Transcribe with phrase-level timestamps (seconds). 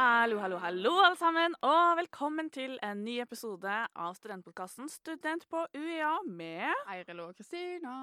[0.00, 5.66] Hallo, hallo, hallo, alle sammen, og velkommen til en ny episode av studentpodkasten Student på
[5.76, 7.98] UiA med Eiril og Kristina.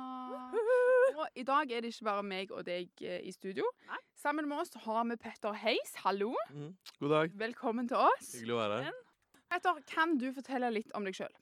[1.18, 3.66] Og I dag er det ikke bare meg og deg eh, i studio.
[3.90, 3.98] Nei.
[4.14, 5.96] Sammen med oss har vi Petter Heis.
[6.04, 6.36] Hallo.
[6.54, 6.76] Mm.
[7.00, 7.34] God dag.
[7.48, 8.30] Velkommen til oss.
[8.36, 9.04] Hyggelig å være her.
[9.56, 11.34] Petter, kan du fortelle litt om deg sjøl?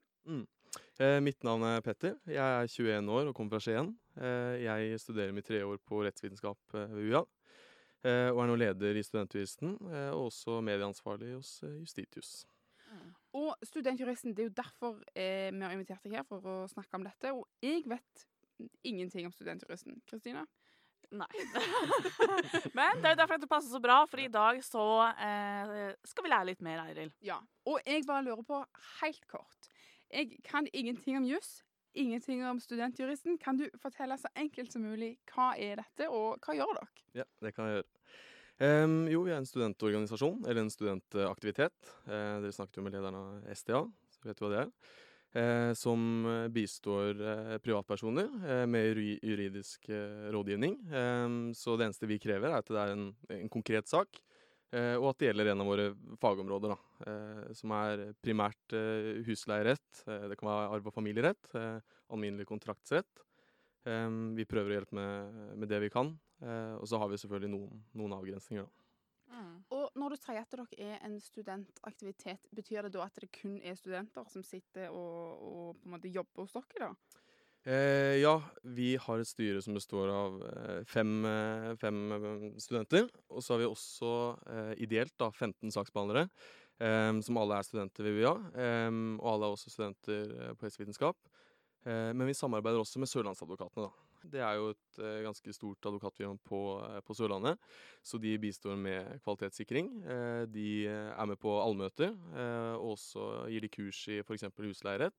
[1.03, 2.15] Eh, mitt navn er Petter.
[2.31, 3.91] Jeg er 21 år og kommer fra Skien.
[4.15, 7.25] Eh, jeg studerer mitt tredje år på rettsvitenskap eh, ved UiA.
[8.05, 12.43] Eh, og er nå leder i Studentjuristen, eh, og også medieansvarlig hos eh, Justitius.
[13.35, 16.95] Og Studentjuristen, det er jo derfor eh, vi har invitert deg her for å snakke
[16.95, 17.33] om dette.
[17.35, 18.27] Og jeg vet
[18.87, 19.97] ingenting om Studentjuristen.
[20.07, 20.45] Kristina?
[21.15, 21.27] Nei.
[22.77, 26.25] Men det er jo derfor dette passer så bra, for i dag så eh, skal
[26.25, 27.11] vi lære litt mer, Eiril.
[27.25, 27.41] Ja.
[27.67, 28.61] Og jeg bare lurer på,
[29.01, 29.69] helt kort
[30.13, 31.59] Jeg kan ingenting om juss.
[31.95, 33.37] Ingenting om Studentjuristen.
[33.39, 36.89] Kan du fortelle så enkelt som mulig hva er dette, og hva gjør dere?
[37.21, 37.89] Ja, det kan jeg gjøre.
[38.55, 41.75] Um, jo, vi er en studentorganisasjon, eller en studentaktivitet.
[42.07, 43.81] Uh, dere snakket jo med lederen av SDA,
[44.15, 44.71] så vet du hva det er.
[45.35, 49.89] Uh, som bistår uh, privatpersoner med juridisk
[50.35, 50.77] rådgivning.
[50.91, 54.19] Um, så det eneste vi krever, er at det er en, en konkret sak,
[54.97, 55.85] og at det gjelder en av våre
[56.21, 61.51] fagområder, da, eh, som er primært eh, husleierett, eh, det kan være arv- og familierett,
[61.55, 61.77] eh,
[62.11, 63.23] alminnelig kontraktsrett.
[63.85, 66.07] Vi prøver å hjelpe med, med det vi kan,
[66.41, 68.65] eh, og så har vi selvfølgelig noen, noen avgrensninger.
[68.65, 68.85] Da.
[69.75, 73.59] Og når du sier at dere er en studentaktivitet, betyr det da at det kun
[73.61, 77.21] er studenter som sitter og, og på en måte jobber hos dere, da?
[77.65, 83.07] Eh, ja, vi har et styre som består av eh, fem, eh, fem eh, studenter.
[83.33, 84.11] Og så har vi også
[84.53, 86.27] eh, ideelt da, 15 saksbehandlere,
[86.77, 88.35] eh, som alle er studenter ved UiA.
[89.17, 91.17] Og alle er også studenter på helsevitenskap.
[91.85, 93.83] Men vi samarbeider også med Sørlandsadvokatene.
[93.85, 94.29] da.
[94.33, 96.61] Det er jo et ganske stort advokatfirma på,
[97.05, 97.61] på Sørlandet,
[98.01, 99.91] så de bistår med kvalitetssikring.
[100.49, 102.15] De er med på allmøter,
[102.79, 104.47] og også gir de kurs i f.eks.
[104.57, 105.13] husleierett.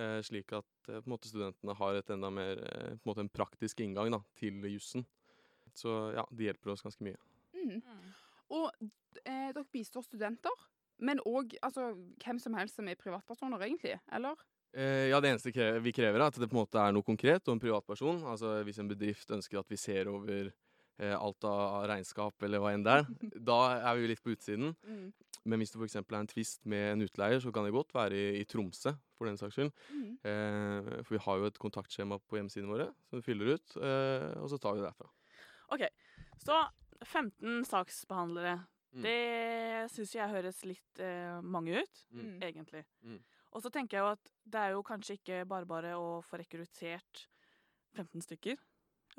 [0.00, 3.10] Eh, slik at eh, på en måte studentene har et enda mer eh, på en
[3.10, 5.04] måte en praktisk inngang da, til jussen.
[5.76, 7.18] Så ja, de hjelper oss ganske mye.
[7.52, 7.82] Mm.
[8.56, 8.70] Og
[9.24, 10.64] eh, dere bistår studenter,
[11.02, 11.92] men òg altså,
[12.24, 13.98] hvem som helst som er privatpersoner, egentlig?
[14.12, 14.40] Eller?
[14.72, 15.52] Eh, ja, Det eneste
[15.84, 18.22] vi krever, er at det på en måte er noe konkret og en privatperson.
[18.28, 22.72] Altså Hvis en bedrift ønsker at vi ser over eh, alt av regnskap eller hva
[22.72, 23.10] enn det er,
[23.52, 24.72] da er vi jo litt på utsiden.
[24.88, 25.12] Mm.
[25.44, 25.96] Men hvis det f.eks.
[25.98, 29.26] er en tvist med en utleier, så kan det godt være i, i Tromsø, for
[29.26, 29.72] den saks skyld.
[29.90, 30.12] Mm.
[30.30, 34.28] Eh, for vi har jo et kontaktskjema på hjemmesidene våre som vi fyller ut, eh,
[34.38, 35.10] og så tar vi det derfra.
[35.74, 35.86] OK,
[36.44, 36.60] så
[37.02, 38.60] 15 saksbehandlere.
[38.92, 39.02] Mm.
[39.06, 42.34] Det syns jeg høres litt eh, mange ut, Mm.
[42.44, 42.84] egentlig.
[43.02, 43.18] Mm.
[43.52, 46.38] Og så tenker jeg jo at det er jo kanskje ikke bare bare å få
[46.40, 47.26] rekruttert
[47.96, 48.56] 15 stykker.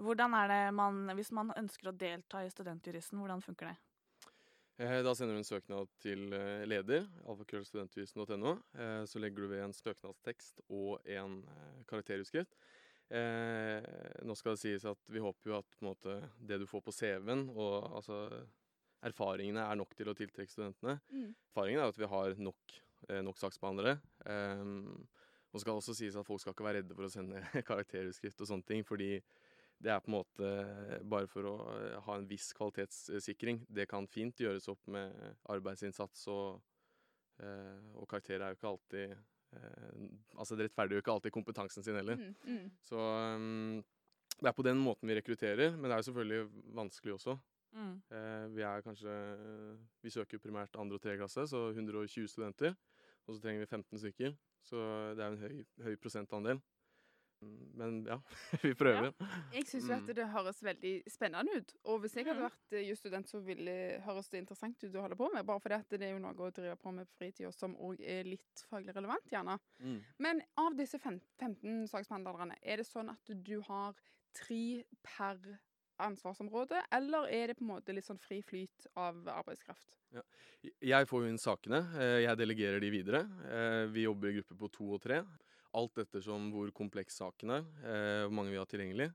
[0.02, 3.76] Hvordan er det man, Hvis man ønsker å delta i Studentjuristen, hvordan funker det?
[4.84, 8.54] Eh, Da sender du en søknad til eh, leder, alfakrøllstudentjuristen.no.
[8.76, 11.44] Eh, Så legger du ved en søknadstekst og en
[11.88, 12.58] karakterutskrift.
[13.14, 17.44] Nå skal det sies at vi håper jo at måte, det du får på CV-en,
[17.52, 18.24] og altså
[19.06, 20.96] erfaringene er nok til å tiltrekke studentene.
[21.12, 21.28] Mm.
[21.52, 22.78] Erfaringen er at vi har nok,
[23.28, 24.00] nok saksbehandlere.
[24.26, 25.06] Um,
[25.54, 28.50] og skal også sies at folk skal ikke være redde for å sende karakterutskrift og
[28.50, 29.12] sånne ting, fordi
[29.84, 30.50] det er på en måte
[31.12, 33.64] bare for å eh, ha en viss kvalitetssikring.
[33.68, 35.16] Det kan fint gjøres opp med
[35.52, 36.62] arbeidsinnsats, og,
[37.44, 40.06] eh, og karakterer er jo ikke alltid eh,
[40.40, 42.18] Altså, det rettferdiggjør jo ikke alltid kompetansen sin heller.
[42.18, 42.36] Mm.
[42.48, 42.70] Mm.
[42.82, 43.84] Så um,
[44.40, 47.36] det er på den måten vi rekrutterer, men det er jo selvfølgelig vanskelig også.
[47.74, 47.94] Mm.
[48.14, 49.14] Eh, vi er kanskje
[50.04, 52.76] Vi søker primært andre og tredjeklasse, så 120 studenter.
[53.28, 54.34] Og så trenger vi 15 stykker,
[54.68, 54.80] så
[55.16, 56.60] det er en høy, høy prosentandel.
[57.76, 58.18] Men ja,
[58.62, 59.14] vi prøver.
[59.54, 60.16] Jeg syns jo at Mm.
[60.16, 61.74] det høres veldig spennende ut.
[61.90, 63.74] Og hvis jeg hadde vært eh, jusstudent, så ville
[64.06, 65.46] høres det interessant ut å holde på med.
[65.46, 68.00] Bare fordi at det er jo noe å drive på med på fritida som òg
[68.06, 69.58] er litt faglig relevant, gjerne.
[69.82, 70.00] Mm.
[70.20, 73.94] Men av disse 15 saksbehandlerne, er det sånn at du har
[74.38, 75.38] tre per
[76.04, 79.98] ansvarsområde, eller er det på en måte litt sånn fri flyt av arbeidskraft?
[80.84, 81.80] Jeg får jo inn sakene.
[81.98, 83.22] eh, Jeg delegerer de videre.
[83.50, 85.24] Eh, Vi jobber i grupper på to og tre.
[85.74, 89.10] Alt ettersom hvor kompleks saken er, eh, hvor mange vi har tilgjengelig.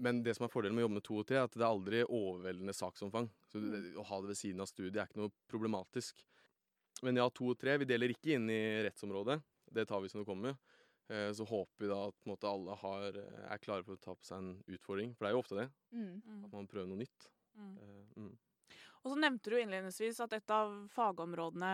[0.00, 1.64] Men det som er fordelen med å jobbe med to og tre, er at det
[1.64, 3.28] er aldri overveldende saksomfang.
[3.50, 6.22] Så det, å ha det ved siden av studiet er ikke noe problematisk.
[7.04, 7.76] Men ja, to og tre.
[7.80, 9.40] Vi deler ikke inn i rettsområdet.
[9.70, 10.56] Det tar vi som det kommer.
[11.10, 13.20] Eh, Så håper vi da at måte, alle har,
[13.50, 15.12] er klare for å ta på seg en utfordring.
[15.16, 15.68] For det er jo ofte det.
[15.92, 16.22] Mm.
[16.24, 16.44] Mm.
[16.46, 17.28] At man prøver noe nytt.
[17.58, 17.74] Mm.
[17.76, 18.32] Eh, mm.
[19.00, 21.70] Og så nevnte du innledningsvis at et av fagområdene,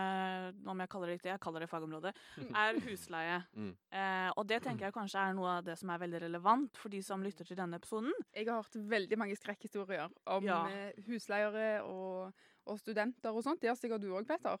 [0.71, 2.13] om jeg kaller det riktig, jeg kaller det fagområde,
[2.55, 3.41] er husleie.
[3.57, 3.73] Mm.
[3.91, 6.93] Eh, og det tenker jeg kanskje er noe av det som er veldig relevant for
[6.93, 8.13] de som lytter til denne episoden.
[8.31, 10.07] Jeg har hørt veldig mange skrekkhistorier
[10.37, 10.61] om Ja.
[10.71, 12.31] eh, husleiere og,
[12.65, 13.59] og studenter og sånt.
[13.59, 14.55] Det har sikkert du òg, Peter.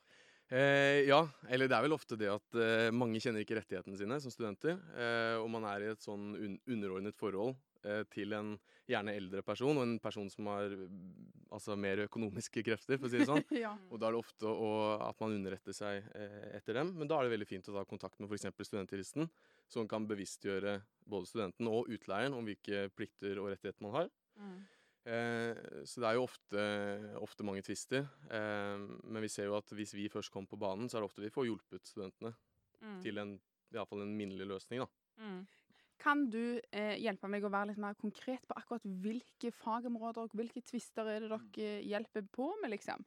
[0.47, 4.19] Eh, ja, eller det er vel ofte det at eh, mange kjenner ikke rettighetene sine
[4.23, 4.77] som studenter.
[4.95, 7.55] Eh, og man er i et sånn un underordnet forhold
[8.13, 8.53] til en
[8.87, 13.11] gjerne eldre person, og en person som har mm, altså mer økonomiske krefter, for å
[13.11, 13.43] si det sånn.
[13.65, 13.73] ja.
[13.91, 14.69] Og da er det ofte å,
[15.07, 16.93] at man underretter seg eh, etter dem.
[16.99, 18.47] Men da er det veldig fint å ta kontakt med f.eks.
[18.69, 19.29] studentjuristen,
[19.71, 24.11] som kan bevisstgjøre både studenten og utleieren om hvilke plikter og rettigheter man har.
[25.07, 25.55] Eh,
[25.87, 26.65] så det er jo ofte,
[27.23, 28.07] ofte mange tvister.
[28.31, 28.75] Eh,
[29.07, 31.23] men vi ser jo at hvis vi først kommer på banen, så er det ofte
[31.23, 32.35] vi får hjulpet studentene
[32.77, 32.99] Mm.
[33.01, 33.31] til en,
[33.73, 34.83] i fall en minnelig løsning.
[34.83, 34.87] da.
[35.17, 35.47] Mm.
[36.01, 40.35] Kan du eh, hjelpe meg å være litt mer konkret på akkurat hvilke fagområder og
[40.37, 43.05] hvilke tvister er det dere eh, hjelper på med, liksom?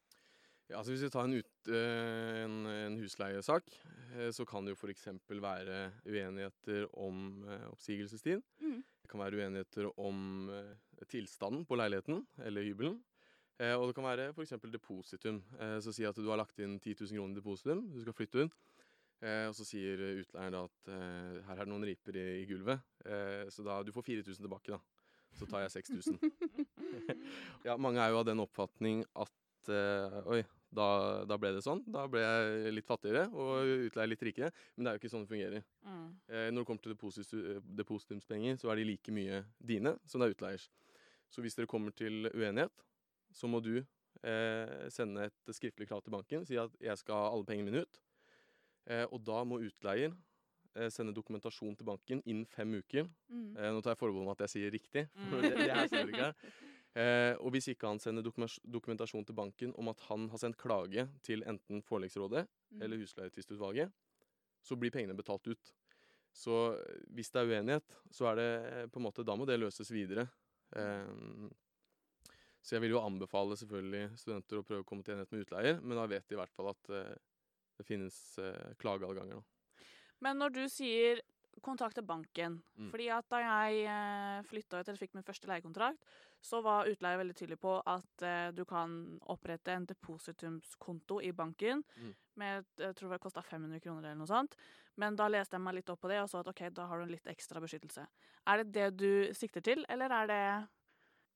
[0.70, 3.70] Ja, altså Hvis vi tar en, ut, eh, en, en husleiesak,
[4.14, 5.08] eh, så kan det jo f.eks.
[5.26, 7.42] være uenigheter om
[7.72, 8.42] oppsigelsestid.
[8.62, 8.82] Mm.
[9.02, 10.50] Det kan være uenigheter om
[11.10, 13.00] tilstanden på leiligheten eller hybelen.
[13.58, 14.54] Eh, og det kan være f.eks.
[14.72, 15.42] depositum.
[15.82, 18.46] Så si at du har lagt inn 10 000 kroner i depositum, du skal flytte
[18.46, 18.60] ut.
[19.20, 22.46] Eh, og så sier utleieren da at eh, her er det noen riper i, i
[22.49, 24.81] gulvet, eh, så da du får 4000 tilbake, da.
[25.37, 26.17] Så tar jeg 6000.
[27.69, 30.40] ja, mange er jo av den oppfatning at oi,
[30.75, 30.87] da,
[31.26, 31.82] da ble det sånn.
[31.90, 34.50] Da ble jeg litt fattigere og utleier litt rikere.
[34.75, 35.64] Men det er jo ikke sånn det fungerer.
[35.87, 36.05] Mm.
[36.31, 40.37] Eh, når det kommer til depositumspenger, så er de like mye dine som det er
[40.37, 40.69] utleiers.
[41.31, 42.87] Så hvis dere kommer til uenighet,
[43.34, 46.46] så må du eh, sende et skriftlig krav til banken.
[46.46, 48.00] Si at jeg skal ha alle pengene mine ut.
[48.90, 50.10] Eh, og da må utleier
[50.75, 53.06] eh, sende dokumentasjon til banken innen fem uker.
[53.31, 53.54] Mm.
[53.54, 55.06] Eh, nå tar jeg forbehold om at jeg sier riktig.
[55.14, 55.31] Mm.
[55.31, 56.37] for det, det her står ikke her.
[56.98, 61.04] Eh, og hvis ikke han sender dokumentasjon til banken om at han har sendt klage
[61.22, 62.82] til enten forleggsrådet Mm.
[62.82, 63.92] eller husleietvistutvalget,
[64.62, 65.72] så blir pengene betalt ut.
[66.34, 66.56] Så
[67.10, 70.28] hvis det er uenighet, så er det på en måte Da må det løses videre.
[70.75, 71.50] Eh,
[72.62, 75.81] så jeg vil jo anbefale selvfølgelig studenter å prøve å komme til enighet med utleier,
[75.81, 77.14] men da vet de i hvert fall at eh,
[77.80, 79.40] det finnes eh, klageadganger.
[79.40, 79.84] Da.
[80.20, 81.22] Men når du sier
[81.60, 82.88] kontakte banken Mm.
[82.92, 85.98] fordi at da jeg eh, flytta ut eller fikk min første leiekontrakt,
[86.40, 88.94] så var utleier veldig tydelig på at eh, du kan
[89.28, 92.14] opprette en depositumskonto i banken Mm.
[92.36, 94.56] med jeg tror det kosta 500 kroner eller noe sånt.
[94.96, 96.98] Men da leste jeg meg litt opp på det og så at ok, da har
[96.98, 98.06] du en litt ekstra beskyttelse.
[98.46, 100.68] Er det det du sikter til, eller er det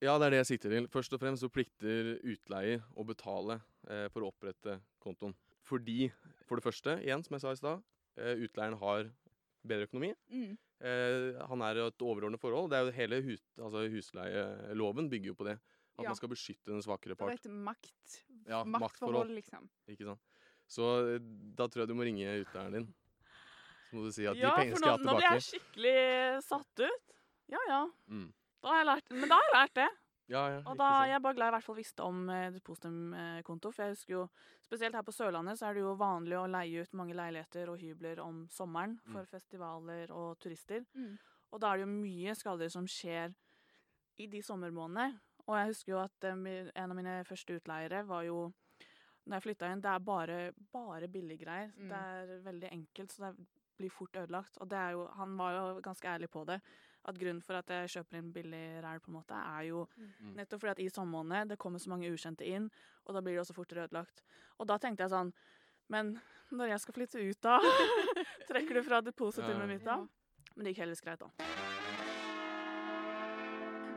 [0.02, 0.88] Ja, det er det jeg sikter til.
[0.88, 5.34] Først og fremst så plikter utleier å betale eh, for å opprette kontoen.
[5.64, 6.10] Fordi,
[6.48, 7.82] for det første, igjen som jeg sa i stad,
[8.18, 9.10] eh, utleieren har
[9.64, 10.12] bedre økonomi.
[10.30, 10.56] Mm.
[10.84, 12.68] Eh, han er et overordnet forhold.
[12.70, 15.58] Det er jo hele hus, altså husleieloven bygger jo på det.
[15.96, 16.08] At Ja.
[16.10, 17.30] man skal beskytte den svakere part.
[17.40, 19.68] Det er et makt, Ja, maktforhold, liksom.
[19.88, 20.20] Ikke sant?
[20.68, 21.18] Så eh,
[21.54, 22.94] da tror jeg du må ringe utleieren din.
[23.88, 26.42] Så må du si at Ja, de pengene skal Ja, for nå blir jeg skikkelig
[26.42, 27.14] satt ut.
[27.48, 27.86] Ja ja.
[28.08, 28.32] Mm.
[28.62, 29.88] Da har jeg lært, men da har jeg lært det.
[30.32, 32.46] Ja, ja, Og da jeg er bare glad jeg i hvert fall visste om eh,
[32.54, 33.70] depositumkonto.
[33.74, 34.22] For jeg husker jo,
[34.64, 37.78] spesielt her på Sørlandet, så er det jo vanlig å leie ut mange leiligheter og
[37.82, 39.30] hybler om sommeren for Mm.
[39.34, 40.84] festivaler og turister.
[40.94, 41.18] Mm.
[41.52, 43.34] Og da er det jo mye skader som skjer
[44.18, 45.20] i de sommermånedene.
[45.46, 48.52] Og jeg husker jo at eh, en av mine første utleiere var jo
[49.26, 50.38] når jeg flytta inn, det er bare,
[50.72, 51.70] bare billiggreier.
[51.76, 51.88] Mm.
[51.88, 53.46] Det er veldig enkelt, så det
[53.78, 54.58] blir fort ødelagt.
[54.60, 56.58] Og det er jo, han var jo ganske ærlig på det.
[57.06, 59.86] At grunnen for at jeg kjøper inn billig ræl, på en måte, er jo
[60.20, 60.34] Mm.
[60.36, 62.70] nettopp fordi at i sommermånedene det kommer så mange ukjente inn,
[63.06, 64.22] og da blir det også fortere ødelagt.
[64.58, 65.32] Og da tenkte jeg sånn
[65.90, 66.18] Men
[66.50, 67.58] når jeg skal flytte ut, da?
[68.48, 69.66] Trekker du fra depositumet Ja.
[69.66, 69.96] mitt da?
[70.56, 71.28] Men det gikk heldigvis greit, da.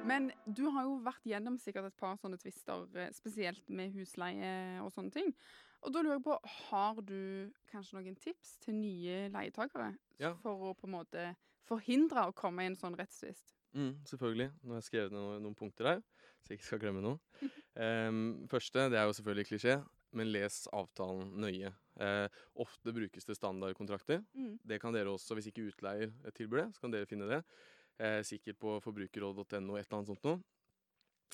[0.08, 4.80] Men du har jo vært gjennom sikkert et par sånne tvister, eh, spesielt med husleie
[4.84, 5.34] og sånne ting.
[5.84, 6.38] Og da lurer jeg på,
[6.70, 10.34] har du kanskje noen tips til nye leietakere Ja.
[10.42, 11.36] for å på en måte
[11.68, 13.54] forhindre å komme i en sånn rettstvist?
[13.78, 14.50] Mm, selvfølgelig.
[14.64, 16.02] Nå har jeg skrevet ned noen, noen punkter her,
[16.42, 17.20] så jeg ikke skal glemme noe.
[17.78, 18.22] Um,
[18.54, 19.78] første, det er jo selvfølgelig klisjé,
[20.18, 21.72] men les avtalen nøye.
[22.00, 22.28] Uh,
[22.64, 24.22] ofte brukes det standardkontrakter.
[24.38, 24.54] Mm.
[24.72, 27.42] Det kan dere også, hvis ikke utleier tilbyr det, så kan dere finne det.
[27.98, 30.40] Uh, sikkert på forbrukerråd.no, et eller annet sånt noe.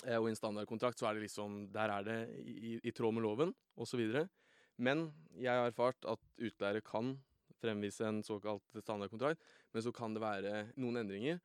[0.04, 3.16] Uh, og i en standardkontrakt så er det liksom, der er det i, i tråd
[3.16, 4.02] med loven, osv.
[4.82, 5.06] Men
[5.38, 7.14] jeg har erfart at utleiere kan
[7.64, 9.42] fremvise en såkalt standardkontrakt,
[9.72, 11.40] men så kan det være noen endringer.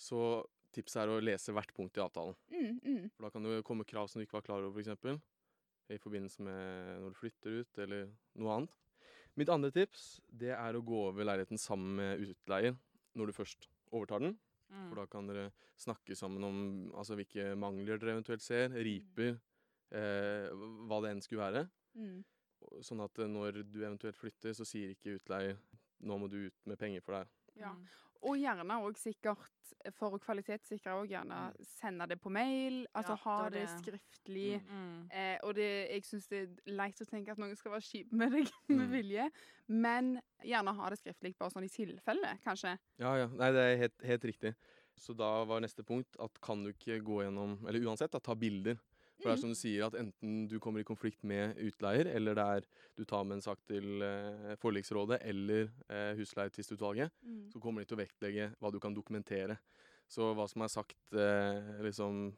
[0.00, 0.42] Så
[0.74, 2.36] tipset er å lese hvert punkt i avtalen.
[2.52, 3.08] Mm, mm.
[3.14, 5.20] For da kan det komme krav som du ikke var klar over, f.eks.
[5.90, 8.76] I forbindelse med når du flytter ut, eller noe annet.
[9.38, 12.74] Mitt andre tips det er å gå over leiligheten sammen med utleier
[13.18, 14.36] når du først overtar den.
[14.70, 14.88] Mm.
[14.88, 15.48] For da kan dere
[15.80, 16.58] snakke sammen om
[16.94, 19.38] altså, hvilke mangler dere eventuelt ser, riper,
[19.96, 20.50] eh,
[20.86, 21.64] hva det enn skulle være.
[22.60, 22.82] Mm.
[22.86, 25.56] Sånn at eh, når du eventuelt flytter, så sier ikke utleie
[26.00, 27.28] nå må du ut med penger for deg.
[27.60, 27.74] Ja.
[27.76, 27.88] Mm.
[28.20, 29.48] Og gjerne òg sikkert,
[29.96, 32.82] for å kvalitetssikre òg, gjerne sende det på mail.
[32.92, 34.58] Altså Ja, ha det det skriftlig.
[34.68, 35.06] Mm.
[35.08, 38.12] Eh, og det, jeg syns det er leit å tenke at noen skal være kjip
[38.12, 38.92] med deg med Mm.
[38.92, 39.30] vilje.
[39.68, 40.10] Men
[40.44, 42.74] gjerne ha det skriftlig, bare sånn i tilfelle, kanskje.
[43.00, 43.30] Ja, ja.
[43.40, 44.54] Nei, det er helt, helt riktig.
[45.00, 48.34] Så da var neste punkt at kan du ikke gå gjennom Eller uansett, da, ta
[48.36, 48.76] bilder.
[49.20, 49.40] For det er Mm.
[49.40, 53.04] som du sier, at enten du kommer i konflikt med utleier, eller det er du
[53.04, 57.50] tar med en sak til eh, forliksrådet eller eh, husleietvistutvalget, Mm.
[57.52, 59.58] så kommer de til å vektlegge hva du kan dokumentere.
[60.08, 62.32] Så hva som er sagt eh, liksom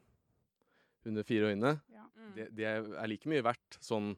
[1.05, 2.03] under fire øyne, Ja.
[2.15, 2.35] Mm.
[2.35, 4.15] det, det er like mye verdt sånn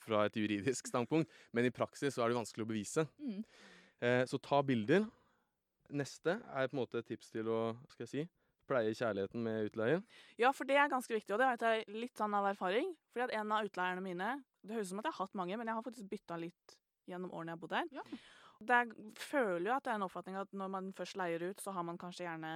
[0.00, 3.06] fra et juridisk standpunkt, men i praksis så er det vanskelig å bevise.
[3.20, 3.44] Mm.
[4.02, 5.06] Eh, så ta bilder.
[5.90, 8.28] Neste er på en måte et tips til å hva skal jeg si,
[8.68, 10.02] pleie kjærligheten med utleier.
[10.40, 12.92] Ja, for det er ganske viktig, og det vet jeg litt sånn av erfaring.
[13.12, 14.32] Fordi at en av utleierne mine
[14.66, 16.72] Det høres ut som at jeg har hatt mange, men jeg har faktisk bytta litt
[17.06, 17.92] gjennom årene jeg har bodd her.
[17.94, 18.04] Ja.
[18.66, 21.60] Det er, føler jo at det er en oppfatning at når man først leier ut,
[21.62, 22.50] så har man kanskje gjerne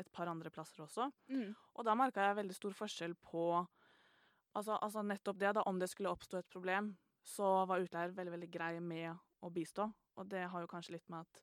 [0.00, 1.06] et par andre plasser også.
[1.30, 1.52] Mm.
[1.76, 5.90] Og da merka jeg veldig stor forskjell på altså, altså nettopp det, da om det
[5.92, 9.86] skulle oppstå et problem, så var utleier veldig, veldig grei med å bistå.
[10.18, 11.42] Og det har jo kanskje litt med at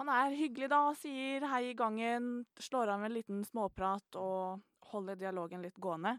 [0.00, 4.62] man er hyggelig da, sier hei i gangen, slår av med en liten småprat og
[4.92, 6.18] holder dialogen litt gående.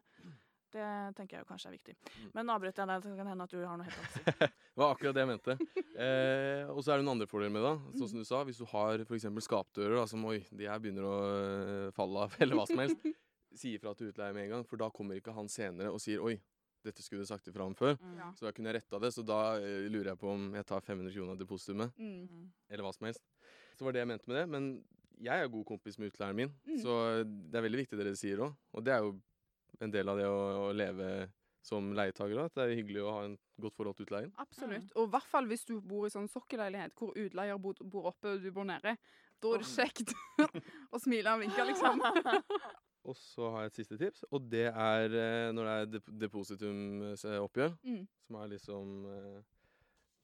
[0.75, 1.93] Det tenker jeg jo kanskje er viktig.
[2.19, 2.31] Mm.
[2.35, 4.47] Men avbryter jeg deg, så kan det hende at du har noe helt annet å
[4.47, 4.47] si.
[4.75, 5.53] Det var akkurat det jeg mente.
[5.95, 7.99] Eh, og så er det noen andre fordeler med det.
[8.01, 9.27] Sånn som du sa, Hvis du har f.eks.
[9.45, 12.99] skapdører da, som oi, de her begynner å øh, falle av, eller hva som helst,
[13.61, 16.19] si ifra til utleier med en gang, for da kommer ikke han senere og sier
[16.19, 16.35] oi,
[16.83, 17.95] dette skulle du sagt ifra om før.
[18.03, 18.17] Mm.
[18.19, 18.27] Ja.
[18.35, 20.83] Så da kunne jeg retta det, så da eh, lurer jeg på om jeg tar
[20.83, 22.27] 500 kroner av depositumet, Mm.
[22.27, 22.45] Mm.
[22.75, 23.23] eller hva som helst.
[23.75, 24.45] Så var det jeg mente med det.
[24.49, 24.67] Men
[25.23, 26.77] jeg er god kompis med utleieren min, Mm.
[26.83, 28.55] så det er veldig viktig det dere sier òg.
[28.73, 29.13] Og det er jo
[29.81, 31.09] en del av det å, å leve
[31.65, 34.31] som leietager, at det er hyggelig å ha en godt forhold til utleien.
[34.37, 34.91] Absolutt.
[34.95, 38.35] Og i hvert fall hvis du bor i sånn sokkelleilighet hvor utleier bor, bor oppe
[38.35, 38.97] og du bor nede.
[39.41, 40.13] Da er det kjekt
[40.93, 41.99] å smile og vinke, liksom.
[43.05, 46.07] Og så har jeg et siste tips, og det er eh, når det er dep
[46.23, 48.07] depositumoppgjør, Mm.
[48.25, 49.41] som er liksom eh,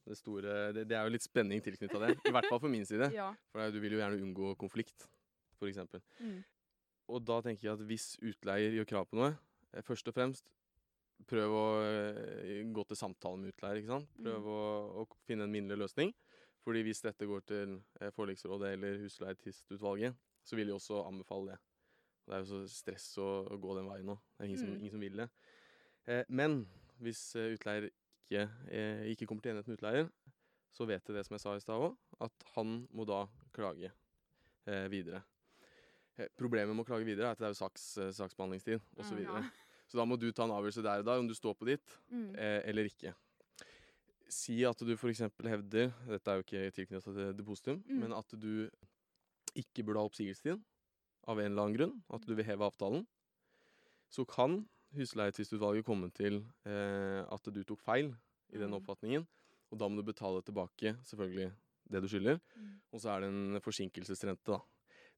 [0.08, 2.16] det store det, det er jo litt spenning tilknytta det.
[2.26, 3.10] I hvert fall for min side.
[3.20, 3.28] Ja.
[3.52, 5.06] For du vil jo gjerne unngå konflikt,
[5.60, 5.78] f.eks.
[6.20, 6.40] Mm.
[7.12, 9.32] Og da tenker jeg at hvis utleier gjør krav på noe,
[9.74, 10.50] eh, først og fremst
[11.30, 13.78] prøv å eh, gå til samtale med utleier.
[13.82, 14.08] ikke sant?
[14.18, 14.48] Prøv Mm.
[14.50, 14.60] å,
[15.02, 16.10] å finne en minnelig løsning.
[16.62, 20.14] Fordi hvis dette går til eh, forliksrådet eller husleietvistutvalget,
[20.46, 21.58] så vil de også anbefale det.
[22.26, 24.14] Det er jo så stress å, å gå den veien nå.
[24.38, 24.78] Det er ingen, som, Mm.
[24.80, 25.28] ingen som vil det.
[26.06, 26.60] Eh, men
[27.02, 27.88] hvis utleier
[28.32, 30.08] ikke, eh, ikke kommer til enighet med utleier,
[30.72, 33.90] så vet de det som jeg sa i stad òg, at han må da klage
[34.66, 35.22] eh, videre.
[36.16, 39.12] Eh, Problemet med å klage videre er at det er jo saks, eh, saksbehandlingstid osv.
[39.12, 39.42] Mm, Så, ja.
[39.92, 41.98] så da må du ta en avgjørelse der og da om du står på ditt
[42.10, 42.34] Mm.
[42.38, 43.14] eh, eller ikke.
[44.32, 45.20] Si at du f.eks.
[45.44, 48.00] hevder Dette er jo ikke tilknyttet til depositum, Mm.
[48.00, 48.70] men at du
[49.54, 50.62] ikke burde ha oppsigelsestid
[51.28, 53.04] av en eller annen grunn, at du vil heve avtalen,
[54.08, 58.12] så kan husleietvistutvalget komme til eh, at du tok feil
[58.52, 58.78] i den Mm.
[58.80, 59.26] oppfatningen,
[59.72, 61.52] og da må du betale tilbake selvfølgelig
[61.92, 62.40] det du skylder.
[62.56, 62.80] Mm.
[62.92, 64.60] Og så er det en forsinkelsesrente, da.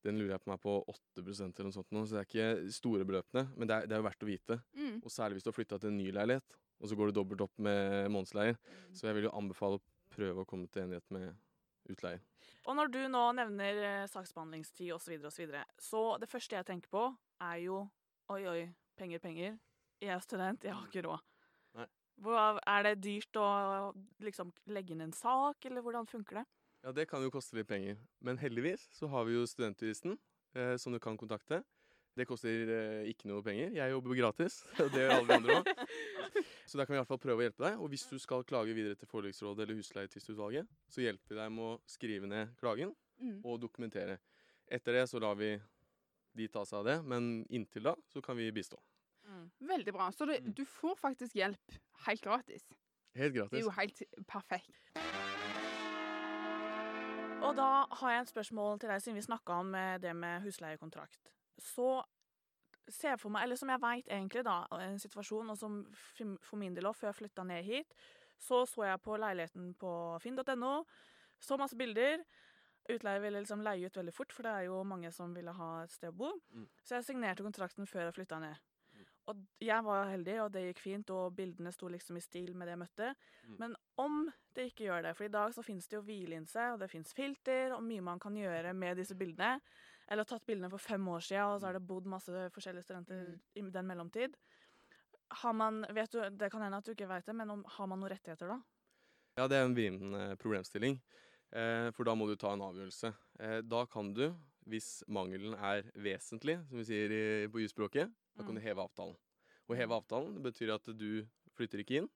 [0.05, 0.85] Den lurer jeg på meg på
[1.17, 3.97] 8% eller noe sånt nå, så det er ikke store beløpene, men det er, det
[3.97, 4.59] er jo verdt å vite.
[4.77, 5.01] Mm.
[5.01, 7.41] Og særlig hvis du har flytta til en ny leilighet, og så går du dobbelt
[7.47, 8.59] opp med månedsleier.
[8.93, 11.33] Så jeg vil jo anbefale å prøve å komme til enighet med
[11.89, 12.21] utleier.
[12.69, 16.29] Og når du nå nevner eh, saksbehandlingstid osv., så, videre, og så, videre, så det
[16.29, 17.05] første jeg tenker på,
[17.45, 17.81] er jo
[18.33, 18.61] oi, oi,
[18.99, 19.57] penger, penger.
[20.03, 21.23] Jeg er student, jeg har ikke råd.
[22.23, 23.47] Hvor, er det dyrt å
[24.23, 26.45] liksom legge inn en sak, eller hvordan funker det?
[26.85, 27.97] Ja, det kan jo koste litt penger.
[28.23, 30.15] Men heldigvis så har vi jo Studentjuristen,
[30.55, 31.65] eh, som du kan kontakte.
[32.15, 33.73] Det koster eh, ikke noe penger.
[33.75, 35.73] Jeg jobber gratis, og det gjør alle de andre òg.
[36.71, 37.81] Så der kan vi i hvert fall prøve å hjelpe deg.
[37.83, 41.67] Og hvis du skal klage videre til forliksrådet eller husleietvistutvalget, så hjelper vi deg med
[41.67, 43.37] å skrive ned klagen Mm.
[43.47, 44.17] og dokumentere.
[44.67, 45.53] Etter det så lar vi
[46.37, 48.79] de ta seg av det, men inntil da så kan vi bistå.
[49.27, 49.51] Mm.
[49.61, 50.11] Veldig bra.
[50.13, 50.55] Så det, Mm.
[50.55, 52.65] du får faktisk hjelp helt gratis.
[53.15, 53.65] Helt Det er gratis.
[53.65, 54.81] jo helt perfekt.
[57.45, 60.43] Og da har jeg et spørsmål til deg, siden vi snakka om eh, det med
[60.47, 61.31] husleiekontrakt.
[61.61, 62.03] Så
[62.89, 65.83] ser jeg for meg, eller som jeg veit egentlig, da, en situasjon, og som
[66.41, 67.93] for min del òg, før jeg flytta ned hit,
[68.41, 70.85] så så jeg på leiligheten på finn.no,
[71.41, 72.25] så masse bilder.
[72.93, 75.71] Utleier ville liksom leie ut veldig fort, for det er jo mange som ville ha
[75.83, 76.35] et sted å bo.
[76.53, 76.67] Mm.
[76.85, 78.61] Så jeg signerte kontrakten før jeg flytta ned.
[79.33, 82.69] Og jeg var heldig, og det gikk fint, og bildene sto liksom i stil med
[82.69, 83.07] det jeg møtte.
[83.47, 83.55] Mm.
[83.63, 84.19] Men om
[84.57, 87.17] det ikke gjør det, for i dag så finnes det jo hvilinse, og det finnes
[87.17, 89.57] filter, og mye man kan gjøre med disse bildene.
[90.13, 93.33] Eller tatt bildene for fem år siden, og så har det bodd masse forskjellige studenter
[93.57, 94.37] i den mellomtid.
[95.41, 97.87] har man Vet du, det kan hende at du ikke vet det, men om, har
[97.87, 98.61] man noen rettigheter da?
[99.41, 101.01] Ja, det er en vrien problemstilling.
[101.55, 103.13] Eh, for da må du ta en avgjørelse.
[103.41, 104.25] Eh, da kan du,
[104.67, 108.61] hvis mangelen er vesentlig, som vi sier i, på jusspråket, da kan Mm.
[108.61, 109.17] du heve avtalen.
[109.71, 112.09] Å heve avtalen det betyr at du flytter ikke inn,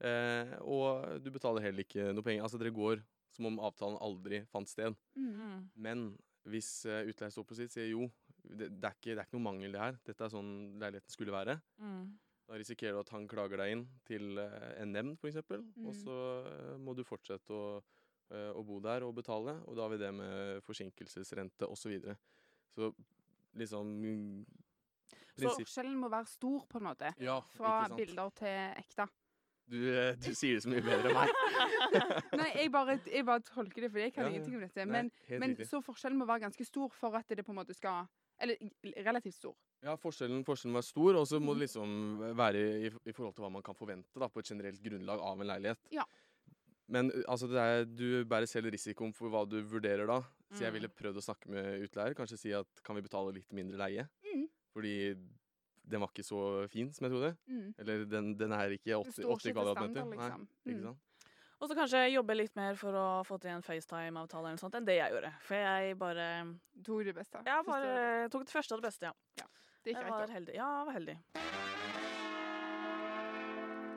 [0.00, 2.42] eh, og du betaler heller ikke noe penger.
[2.42, 3.02] Altså dere går
[3.34, 4.94] som om avtalen aldri fant sted.
[5.16, 5.34] Mm.
[5.34, 5.70] Mm.
[5.76, 6.04] Men
[6.48, 8.10] hvis utleier står på sitt, sier jo,
[8.44, 9.98] det, det, er ikke, det er ikke noe mangel det her.
[10.04, 11.60] Dette er sånn leiligheten skulle være.
[11.80, 12.18] Mm.
[12.48, 15.40] Da risikerer du at han klager deg inn til en nemnd, f.eks.
[15.48, 15.86] Mm.
[15.88, 16.16] Og så
[16.78, 17.80] må du fortsette å,
[18.30, 19.56] å bo der og betale.
[19.68, 21.82] Og da har vi det med forsinkelsesrente osv.
[21.84, 22.16] Så, videre.
[22.74, 22.92] så
[23.54, 24.46] liksom mm,
[25.38, 27.12] Så forskjellen må være stor, på en måte.
[27.22, 29.08] Ja, Fra bilder til ekte.
[29.64, 31.30] Du, eh, du sier det så mye bedre enn meg.
[32.40, 34.84] Nei, jeg bare, jeg bare tolker det, for jeg kan Ja, ingenting om dette.
[34.84, 37.72] Nei, Men, men så forskjellen må være ganske stor for at det på en måte
[37.76, 38.04] skal
[38.44, 38.58] Eller
[39.06, 39.54] relativt stor.
[39.84, 41.58] Ja, forskjellen, forskjellen var stor, og så må Mhm.
[41.58, 41.88] det liksom
[42.36, 45.40] være i, i forhold til hva man kan forvente da, på et generelt grunnlag av
[45.40, 45.78] en leilighet.
[45.94, 46.04] Ja.
[46.88, 50.18] Men altså, det er, du bærer selv risikoen for hva du vurderer da.
[50.52, 50.74] Så jeg Mm.
[50.74, 52.14] ville prøvd å snakke med utleier.
[52.14, 54.08] Kanskje si at kan vi betale litt mindre leie?
[54.24, 54.48] Mm.
[54.74, 55.14] Fordi
[55.86, 57.36] den var ikke så fin som jeg trodde.
[57.48, 57.74] Mm.
[57.78, 60.04] Eller den, den er ikke 80, står 80 kvadratmeter.
[60.10, 60.46] liksom.
[60.64, 60.82] Nei, ikke Mm.
[60.84, 60.98] sant?
[61.60, 64.74] Og så kanskje jobbe litt mer for å få til en FaceTime-avtale eller noe sånt
[64.74, 65.32] enn det jeg gjorde.
[65.40, 67.40] For jeg bare Tok det beste.
[67.46, 69.46] Jeg bare tok det første og det beste, ja.
[69.84, 70.54] Det Jeg gikk var rett heldig.
[70.54, 71.83] Ja, jeg var heldig.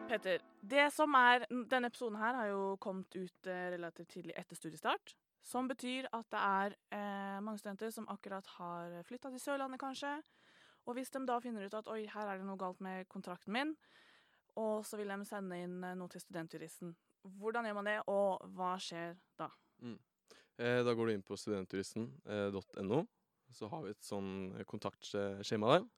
[0.07, 4.55] Petter, det som er Denne episoden her har jo kommet ut eh, relativt tidlig etter
[4.55, 5.13] studiestart.
[5.43, 10.13] Som betyr at det er eh, mange studenter som akkurat har flytta til Sørlandet, kanskje.
[10.87, 13.55] Og hvis de da finner ut at oi, her er det noe galt med kontrakten
[13.55, 13.73] min,
[14.57, 16.95] og så vil de sende inn eh, noe til studentjuristen.
[17.37, 19.51] Hvordan gjør man det, og hva skjer da?
[20.57, 23.03] Eh, da går du inn på studentjuristen.no.
[23.53, 25.91] Så har vi et sånn eh, kontaktskjema der.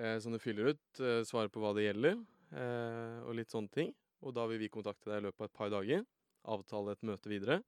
[0.00, 1.00] Eh, som du fyller ut.
[1.00, 3.92] Eh, svarer på hva det gjelder, eh, og litt sånne ting.
[4.26, 6.04] Og da vil vi kontakte deg i løpet av et par dager.
[6.50, 7.60] Avtale et møte videre.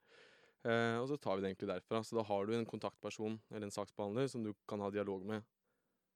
[0.62, 2.02] Eh, og så tar vi det egentlig derfra.
[2.04, 5.44] Så da har du en kontaktperson eller en saksbehandler som du kan ha dialog med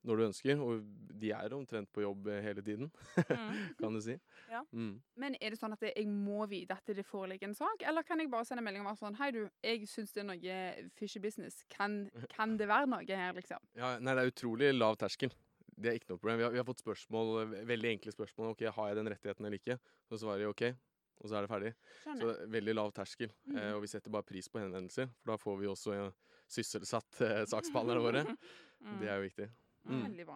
[0.07, 0.61] når du ønsker.
[0.63, 0.85] Og
[1.19, 2.93] de er omtrent på jobb eh, hele tiden,
[3.81, 4.15] kan du si.
[4.53, 4.63] Ja.
[4.71, 5.01] Mm.
[5.19, 8.23] Men er det sånn at jeg må vite at det foreligger en sak, eller kan
[8.23, 10.61] jeg bare sende melding og være sånn Hei, du, jeg syns det er noe
[10.95, 11.65] fishy business.
[11.73, 12.05] Kan,
[12.37, 13.67] kan det være noe her, liksom?
[13.79, 15.35] Ja, nei, det er utrolig lav terskel.
[15.77, 16.39] Det er ikke noe problem.
[16.41, 17.33] Vi har, vi har fått spørsmål,
[17.69, 18.55] veldig enkle spørsmål.
[18.55, 19.77] Ok, Har jeg den rettigheten eller ikke?
[20.09, 20.63] Så svarer de ok,
[21.21, 21.73] og så er det ferdig.
[21.77, 22.41] Så Skjønner.
[22.57, 23.33] veldig lav terskel.
[23.45, 23.59] Mm.
[23.61, 26.07] Eh, og vi setter bare pris på henvendelser, for da får vi også ja,
[26.57, 28.25] sysselsatt eh, saksbehandlerne våre.
[28.77, 28.99] Mm.
[29.01, 29.45] Det er jo viktig.
[29.89, 30.01] Mm.
[30.03, 30.35] Veldig bra.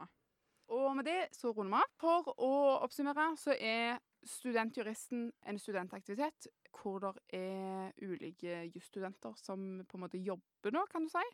[0.73, 1.91] Og med det så runder vi av.
[2.01, 2.49] For å
[2.87, 6.49] oppsummere så er Studentjuristen en studentaktivitet
[6.81, 11.25] hvor det er ulike jusstudenter som på en måte jobber nå, kan du si.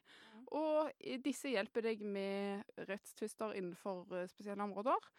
[0.54, 0.90] Og
[1.24, 5.10] disse hjelper deg med rettstvister innenfor eh, spesielle områder.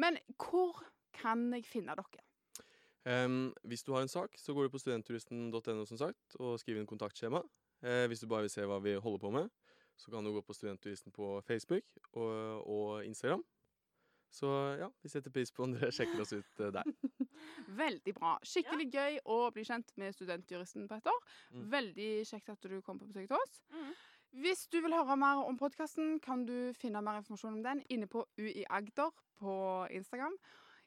[0.00, 2.24] Men hvor kan jeg finne dere?
[3.02, 6.80] Um, hvis du har en sak, så går du på studentturisten.no som sagt, og skriver
[6.80, 7.42] inn kontaktskjema.
[7.82, 9.50] Uh, hvis du bare vil se hva vi holder på med,
[9.98, 13.44] så kan du gå på Studentturisten på Facebook og, og Instagram.
[14.32, 14.48] Så
[14.80, 16.88] ja, vi setter pris på om dere sjekker oss ut eh, der.
[17.82, 18.38] Veldig bra.
[18.48, 21.18] Skikkelig gøy å bli kjent med studentjuristen, Petter.
[21.52, 21.66] Mm.
[21.74, 23.60] Veldig kjekt at du kom på besøk til oss.
[23.74, 23.92] Mm.
[24.42, 28.08] Hvis du vil høre mer om podkasten, kan du finne mer informasjon om den inne
[28.08, 29.56] på UI Agder på
[29.92, 30.38] Instagram.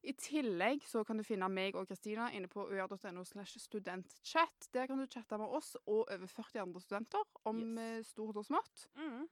[0.06, 4.68] I tillegg så kan du finne meg og Kristina inne på ur.no slash studentchat.
[4.74, 7.80] Der kan du chatte med oss og over 40 andre studenter om Yes.
[7.86, 8.88] eh, stort og smått.
[8.98, 9.28] Mm.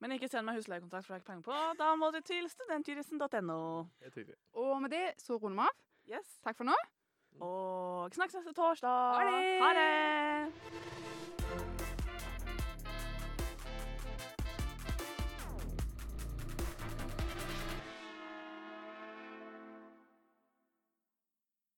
[0.00, 1.78] Men ikke send meg husleiekontrakt, for det har jeg ikke penger på.
[1.80, 3.60] Da må du til studentjuristen.no.
[4.52, 6.18] Og med det så runder vi av.
[6.18, 6.36] Yes.
[6.44, 6.76] Takk for nå.
[7.40, 9.16] Og snakkes neste torsdag.
[9.16, 9.58] Ha det!
[9.64, 11.75] Ha det!